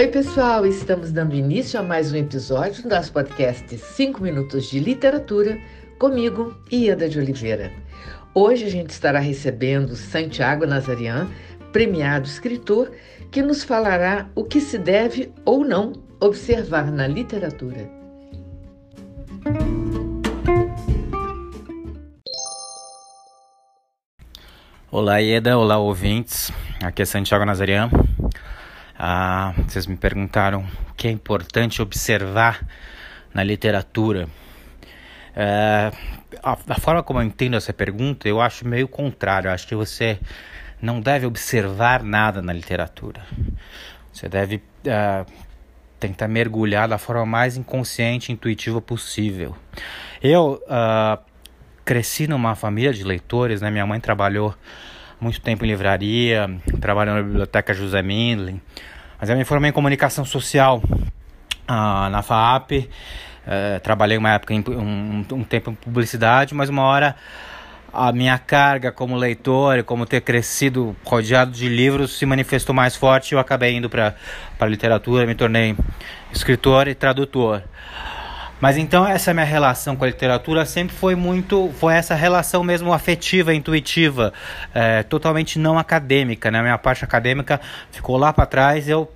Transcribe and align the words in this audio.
Oi, 0.00 0.08
pessoal, 0.08 0.64
estamos 0.64 1.12
dando 1.12 1.34
início 1.34 1.78
a 1.78 1.82
mais 1.82 2.10
um 2.10 2.16
episódio 2.16 2.82
do 2.82 2.88
nosso 2.88 3.12
podcast 3.12 3.76
5 3.76 4.22
Minutos 4.22 4.70
de 4.70 4.80
Literatura, 4.80 5.60
comigo, 5.98 6.56
Ieda 6.72 7.06
de 7.06 7.18
Oliveira. 7.18 7.70
Hoje 8.34 8.64
a 8.64 8.70
gente 8.70 8.88
estará 8.88 9.18
recebendo 9.18 9.94
Santiago 9.94 10.64
Nazarian, 10.64 11.28
premiado 11.70 12.26
escritor, 12.26 12.90
que 13.30 13.42
nos 13.42 13.62
falará 13.62 14.30
o 14.34 14.42
que 14.42 14.58
se 14.58 14.78
deve 14.78 15.34
ou 15.44 15.66
não 15.66 15.92
observar 16.18 16.90
na 16.90 17.06
literatura. 17.06 17.86
Olá, 24.90 25.18
Ieda, 25.18 25.58
olá, 25.58 25.76
ouvintes. 25.76 26.50
Aqui 26.82 27.02
é 27.02 27.04
Santiago 27.04 27.44
Nazarian. 27.44 27.90
Ah, 29.02 29.54
vocês 29.66 29.86
me 29.86 29.96
perguntaram 29.96 30.60
o 30.90 30.94
que 30.94 31.08
é 31.08 31.10
importante 31.10 31.80
observar 31.80 32.60
na 33.32 33.42
literatura. 33.42 34.28
É, 35.34 35.90
a, 36.42 36.52
a, 36.52 36.78
forma 36.78 37.02
como 37.02 37.18
eu 37.18 37.22
entendo 37.22 37.56
essa 37.56 37.72
pergunta, 37.72 38.28
eu 38.28 38.42
acho 38.42 38.68
meio 38.68 38.86
contrário. 38.86 39.48
Eu 39.48 39.54
acho 39.54 39.66
que 39.66 39.74
você 39.74 40.18
não 40.82 41.00
deve 41.00 41.24
observar 41.24 42.02
nada 42.02 42.42
na 42.42 42.52
literatura. 42.52 43.22
Você 44.12 44.28
deve 44.28 44.62
é, 44.84 45.24
tentar 45.98 46.28
mergulhar 46.28 46.86
da 46.86 46.98
forma 46.98 47.24
mais 47.24 47.56
inconsciente 47.56 48.30
e 48.30 48.34
intuitiva 48.34 48.82
possível. 48.82 49.56
Eu 50.22 50.62
uh, 50.66 51.18
cresci 51.86 52.26
numa 52.26 52.54
família 52.54 52.92
de 52.92 53.02
leitores, 53.02 53.62
né? 53.62 53.70
Minha 53.70 53.86
mãe 53.86 53.98
trabalhou 53.98 54.54
muito 55.20 55.40
tempo 55.40 55.64
em 55.64 55.68
livraria, 55.68 56.48
trabalhou 56.80 57.14
na 57.14 57.22
biblioteca 57.22 57.74
José 57.74 58.02
Mindlin, 58.02 58.60
mas 59.20 59.28
eu 59.28 59.36
me 59.36 59.44
formei 59.44 59.70
em 59.70 59.72
comunicação 59.72 60.24
social 60.24 60.82
uh, 60.88 62.08
na 62.10 62.22
FAP, 62.22 62.72
uh, 62.72 63.80
trabalhei 63.82 64.16
uma 64.16 64.32
época 64.32 64.54
em, 64.54 64.64
um, 64.66 65.24
um 65.32 65.44
tempo 65.44 65.70
em 65.70 65.74
publicidade, 65.74 66.54
mas 66.54 66.70
uma 66.70 66.82
hora 66.82 67.14
a 67.92 68.12
minha 68.12 68.38
carga 68.38 68.92
como 68.92 69.16
leitor 69.16 69.78
e 69.78 69.82
como 69.82 70.06
ter 70.06 70.20
crescido 70.20 70.96
rodeado 71.04 71.50
de 71.50 71.68
livros 71.68 72.16
se 72.16 72.24
manifestou 72.24 72.74
mais 72.74 72.96
forte 72.96 73.32
e 73.32 73.34
eu 73.34 73.38
acabei 73.38 73.76
indo 73.76 73.90
para 73.90 74.14
a 74.58 74.66
literatura, 74.66 75.26
me 75.26 75.34
tornei 75.34 75.76
escritor 76.32 76.88
e 76.88 76.94
tradutor. 76.94 77.62
Mas 78.60 78.76
então 78.76 79.06
essa 79.06 79.32
minha 79.32 79.46
relação 79.46 79.96
com 79.96 80.04
a 80.04 80.06
literatura 80.06 80.66
sempre 80.66 80.94
foi 80.94 81.14
muito, 81.14 81.70
foi 81.78 81.94
essa 81.94 82.14
relação 82.14 82.62
mesmo 82.62 82.92
afetiva, 82.92 83.54
intuitiva, 83.54 84.32
é, 84.74 85.02
totalmente 85.02 85.58
não 85.58 85.78
acadêmica, 85.78 86.50
né? 86.50 86.60
Minha 86.60 86.78
parte 86.78 87.04
acadêmica 87.04 87.60
ficou 87.90 88.16
lá 88.16 88.32
para 88.32 88.46
trás, 88.46 88.88
eu 88.88 89.10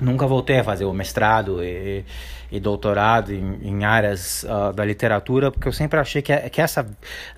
nunca 0.00 0.26
voltei 0.26 0.58
a 0.58 0.64
fazer 0.64 0.84
o 0.84 0.92
mestrado 0.92 1.62
e, 1.62 2.04
e 2.50 2.60
doutorado 2.60 3.32
em, 3.32 3.58
em 3.62 3.84
áreas 3.84 4.44
uh, 4.44 4.72
da 4.72 4.84
literatura, 4.84 5.50
porque 5.50 5.66
eu 5.66 5.72
sempre 5.72 5.98
achei 5.98 6.22
que, 6.22 6.36
que 6.50 6.60
essa 6.60 6.86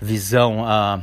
visão 0.01 0.63
uh, 0.63 1.03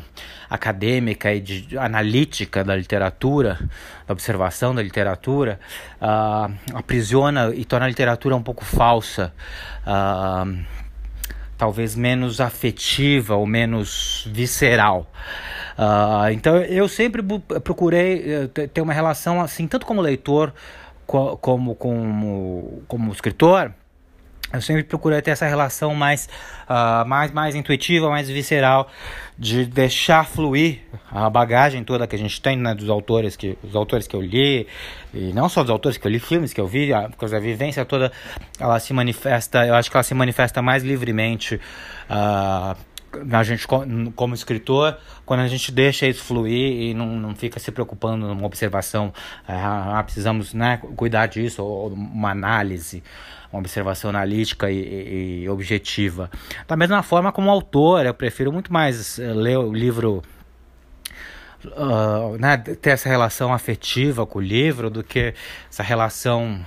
acadêmica 0.50 1.34
e 1.34 1.40
de, 1.40 1.78
analítica 1.78 2.64
da 2.64 2.76
literatura, 2.76 3.59
da 4.06 4.14
observação 4.14 4.76
da 4.76 4.81
literatura, 4.81 5.59
uh, 6.02 6.54
aprisiona 6.74 7.52
e 7.56 7.66
torna 7.66 7.86
a 7.86 7.90
literatura 7.90 8.36
um 8.36 8.44
pouco 8.44 8.64
falsa. 8.64 9.34
talvez 11.58 11.96
menos 11.96 12.42
afetiva 12.42 13.36
ou 13.36 13.46
menos 13.46 14.28
visceral. 14.31 15.09
então 16.34 16.58
eu 16.58 16.88
sempre 16.90 17.24
procurei 17.64 18.50
eh, 18.56 18.68
ter 18.68 18.81
uma 18.81 18.92
relação 18.92 19.40
assim, 19.40 19.66
tanto 19.68 19.86
como 19.86 20.02
leitor 20.02 20.52
como, 21.06 21.76
como, 21.76 22.84
como 22.88 23.12
escritor, 23.12 23.74
eu 24.53 24.62
sempre 24.62 24.84
procurei 24.84 25.19
ter 25.19 25.31
essa 25.31 25.47
relação 25.47 25.96
mais, 25.96 26.30
uh, 26.69 27.08
mais, 27.08 27.31
mais 27.31 27.56
intuitiva, 27.56 28.08
mais 28.08 28.30
visceral, 28.30 28.88
de 29.36 29.66
deixar 29.66 30.28
fluir 30.28 30.81
a 31.12 31.28
bagagem 31.28 31.84
toda 31.84 32.06
que 32.06 32.16
a 32.16 32.19
gente 32.19 32.40
tem 32.40 32.56
né, 32.56 32.75
dos 32.75 32.88
autores 32.88 33.36
que, 33.36 33.58
os 33.64 33.75
autores 33.75 34.08
que 34.08 34.16
eu 34.16 34.22
li, 34.22 34.68
e 35.12 35.34
não 35.34 35.50
só 35.50 35.64
dos 35.64 35.72
autores 35.72 35.97
que 35.97 36.06
eu 36.06 36.12
li, 36.12 36.19
filmes 36.19 36.53
que 36.53 36.62
eu 36.62 36.68
vi, 36.68 36.94
a, 36.94 37.09
a 37.09 37.40
vivência 37.40 37.84
toda, 37.84 38.12
ela 38.59 38.80
se 38.80 38.94
manifesta, 38.94 39.66
eu 39.66 39.74
acho 39.74 39.90
que 39.90 39.97
ela 39.97 40.03
se 40.03 40.14
manifesta 40.14 40.62
mais 40.62 40.84
livremente. 40.84 41.59
Uh, 42.08 42.93
a 43.31 43.44
gente 43.44 43.68
como 44.16 44.34
escritor 44.34 44.97
quando 45.25 45.41
a 45.41 45.47
gente 45.47 45.72
deixa 45.72 46.07
isso 46.07 46.24
fluir 46.24 46.81
e 46.81 46.94
não, 46.94 47.07
não 47.07 47.35
fica 47.35 47.59
se 47.59 47.72
preocupando 47.72 48.28
numa 48.28 48.46
observação 48.46 49.13
ah, 49.47 50.01
precisamos 50.03 50.53
né, 50.53 50.79
cuidar 50.96 51.28
disso 51.28 51.63
ou 51.63 51.90
uma 51.94 52.31
análise 52.31 53.03
uma 53.53 53.59
observação 53.59 54.09
analítica 54.09 54.72
e, 54.72 55.44
e, 55.44 55.50
objetiva. 55.50 56.29
Da 56.68 56.75
mesma 56.75 57.03
forma 57.03 57.31
como 57.31 57.52
autor, 57.52 58.03
eu 58.03 58.13
prefiro 58.13 58.52
muito 58.52 58.73
mais 58.73 59.19
eh, 59.19 59.31
ler 59.31 59.57
o 59.57 59.72
livro 59.72 60.23
Uh, 61.66 62.38
né, 62.38 62.57
ter 62.57 62.90
essa 62.90 63.07
relação 63.07 63.53
afetiva 63.53 64.25
com 64.25 64.40
o 64.40 64.41
livro 64.41 64.90
do 64.90 65.02
que 65.02 65.34
essa 65.69 65.81
relação 65.81 66.59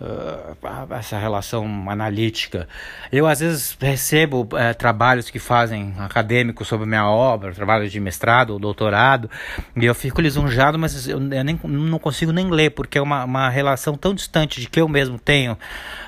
uh, 0.00 0.94
essa 0.94 1.18
relação 1.18 1.64
analítica. 1.88 2.68
Eu 3.10 3.26
às 3.26 3.40
vezes 3.40 3.76
recebo 3.80 4.42
uh, 4.42 4.74
trabalhos 4.76 5.30
que 5.30 5.38
fazem 5.38 5.94
acadêmicos 5.98 6.68
sobre 6.68 6.86
minha 6.86 7.08
obra, 7.08 7.52
trabalhos 7.52 7.90
de 7.90 8.00
mestrado 8.00 8.50
ou 8.50 8.58
doutorado, 8.58 9.30
e 9.74 9.84
eu 9.84 9.94
fico 9.94 10.20
lisonjado, 10.20 10.78
mas 10.78 11.08
eu, 11.08 11.20
nem, 11.20 11.58
não 11.62 11.98
consigo 11.98 12.32
nem 12.32 12.50
ler, 12.50 12.70
porque 12.70 12.98
é 12.98 13.02
uma, 13.02 13.24
uma 13.24 13.48
relação 13.48 13.94
tão 13.96 14.14
distante 14.14 14.60
de 14.60 14.68
que 14.68 14.80
eu 14.80 14.88
mesmo 14.88 15.18
tenho 15.18 15.58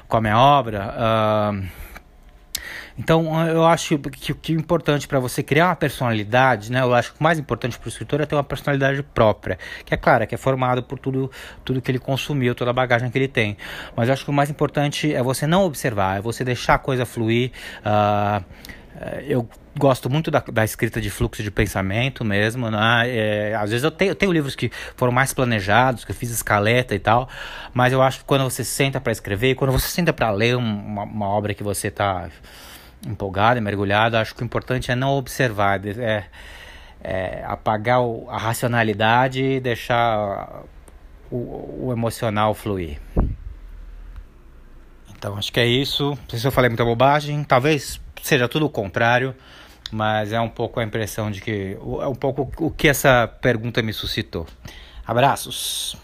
com 0.06 0.16
a 0.16 0.20
minha 0.20 0.38
obra. 0.38 0.94
Uh, 0.94 1.88
então, 2.98 3.48
eu 3.48 3.64
acho 3.64 3.96
que 3.96 4.32
o 4.32 4.34
que 4.34 4.52
é 4.52 4.56
importante 4.56 5.06
para 5.06 5.20
você 5.20 5.42
criar 5.42 5.66
uma 5.66 5.76
personalidade, 5.76 6.72
né? 6.72 6.80
Eu 6.80 6.92
acho 6.92 7.12
que 7.14 7.20
o 7.20 7.22
mais 7.22 7.38
importante 7.38 7.78
para 7.78 7.86
o 7.86 7.88
escritor 7.88 8.20
é 8.20 8.26
ter 8.26 8.34
uma 8.34 8.42
personalidade 8.42 9.02
própria, 9.02 9.56
que 9.84 9.94
é 9.94 9.96
clara, 9.96 10.26
que 10.26 10.34
é 10.34 10.38
formado 10.38 10.82
por 10.82 10.98
tudo, 10.98 11.30
tudo 11.64 11.80
que 11.80 11.90
ele 11.90 12.00
consumiu, 12.00 12.54
toda 12.54 12.70
a 12.70 12.74
bagagem 12.74 13.08
que 13.10 13.16
ele 13.16 13.28
tem. 13.28 13.56
Mas 13.94 14.08
eu 14.08 14.14
acho 14.14 14.24
que 14.24 14.30
o 14.30 14.34
mais 14.34 14.50
importante 14.50 15.14
é 15.14 15.22
você 15.22 15.46
não 15.46 15.64
observar, 15.64 16.18
é 16.18 16.20
você 16.20 16.42
deixar 16.44 16.74
a 16.74 16.78
coisa 16.78 17.06
fluir. 17.06 17.52
Uh, 17.80 18.44
eu 19.28 19.48
gosto 19.78 20.10
muito 20.10 20.28
da, 20.28 20.40
da, 20.40 20.64
escrita 20.64 21.00
de 21.00 21.08
fluxo 21.08 21.40
de 21.40 21.52
pensamento 21.52 22.24
mesmo, 22.24 22.68
né? 22.68 23.04
É, 23.06 23.54
às 23.54 23.70
vezes 23.70 23.84
eu 23.84 23.92
tenho, 23.92 24.10
eu 24.10 24.14
tenho, 24.14 24.32
livros 24.32 24.56
que 24.56 24.72
foram 24.96 25.12
mais 25.12 25.32
planejados, 25.32 26.04
que 26.04 26.10
eu 26.10 26.16
fiz 26.16 26.30
escaleta 26.30 26.96
e 26.96 26.98
tal, 26.98 27.28
mas 27.72 27.92
eu 27.92 28.02
acho 28.02 28.18
que 28.18 28.24
quando 28.24 28.42
você 28.42 28.64
senta 28.64 29.00
para 29.00 29.12
escrever, 29.12 29.54
quando 29.54 29.70
você 29.70 29.88
senta 29.88 30.12
para 30.12 30.30
ler 30.32 30.56
uma, 30.56 31.04
uma, 31.04 31.28
obra 31.28 31.54
que 31.54 31.62
você 31.62 31.88
está 31.88 32.28
empolgado 33.06 33.60
mergulhado, 33.60 34.16
acho 34.16 34.34
que 34.34 34.42
o 34.42 34.44
importante 34.44 34.90
é 34.90 34.94
não 34.94 35.10
observar, 35.10 35.80
é, 35.86 36.24
é 37.00 37.44
apagar 37.46 38.00
o, 38.02 38.28
a 38.30 38.38
racionalidade 38.38 39.42
e 39.42 39.60
deixar 39.60 40.64
o, 41.30 41.86
o 41.86 41.92
emocional 41.92 42.54
fluir. 42.54 43.00
Então 45.16 45.36
acho 45.36 45.52
que 45.52 45.60
é 45.60 45.66
isso. 45.66 46.10
Não 46.10 46.28
sei 46.28 46.38
se 46.38 46.46
eu 46.46 46.52
falei 46.52 46.68
muita 46.68 46.84
bobagem, 46.84 47.42
talvez 47.44 48.00
seja 48.22 48.48
tudo 48.48 48.66
o 48.66 48.70
contrário, 48.70 49.34
mas 49.90 50.32
é 50.32 50.40
um 50.40 50.48
pouco 50.48 50.80
a 50.80 50.84
impressão 50.84 51.30
de 51.30 51.40
que 51.40 51.76
é 52.00 52.06
um 52.06 52.14
pouco 52.14 52.50
o 52.58 52.70
que 52.70 52.88
essa 52.88 53.26
pergunta 53.26 53.82
me 53.82 53.92
suscitou. 53.92 54.46
Abraços. 55.06 55.96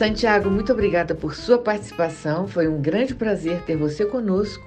Santiago, 0.00 0.50
muito 0.50 0.72
obrigada 0.72 1.14
por 1.14 1.34
sua 1.34 1.58
participação. 1.58 2.48
Foi 2.48 2.66
um 2.66 2.80
grande 2.80 3.14
prazer 3.14 3.60
ter 3.66 3.76
você 3.76 4.06
conosco. 4.06 4.66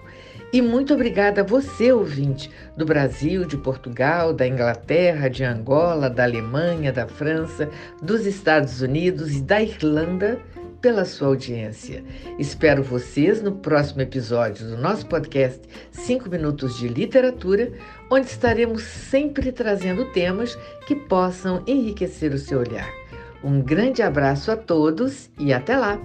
E 0.53 0.61
muito 0.61 0.93
obrigada 0.93 1.41
a 1.41 1.43
você, 1.43 1.91
ouvinte, 1.91 2.51
do 2.77 2.85
Brasil, 2.85 3.43
de 3.43 3.57
Portugal, 3.57 4.31
da 4.31 4.47
Inglaterra, 4.47 5.27
de 5.27 5.43
Angola, 5.43 6.07
da 6.07 6.21
Alemanha, 6.21 6.93
da 6.93 7.07
França, 7.07 7.67
dos 7.99 8.27
Estados 8.27 8.79
Unidos 8.81 9.35
e 9.35 9.41
da 9.41 9.59
Irlanda, 9.59 10.39
pela 10.79 11.03
sua 11.03 11.29
audiência. 11.29 12.03
Espero 12.37 12.83
vocês 12.83 13.41
no 13.41 13.53
próximo 13.53 14.01
episódio 14.01 14.67
do 14.67 14.77
nosso 14.77 15.07
podcast 15.07 15.61
5 15.89 16.29
Minutos 16.29 16.77
de 16.77 16.87
Literatura, 16.87 17.71
onde 18.11 18.27
estaremos 18.27 18.83
sempre 18.83 19.51
trazendo 19.51 20.05
temas 20.11 20.55
que 20.85 20.95
possam 20.95 21.63
enriquecer 21.65 22.31
o 22.31 22.37
seu 22.37 22.59
olhar. 22.59 23.02
Um 23.43 23.61
grande 23.61 24.01
abraço 24.01 24.51
a 24.51 24.55
todos 24.55 25.29
e 25.37 25.53
até 25.53 25.75
lá! 25.75 25.99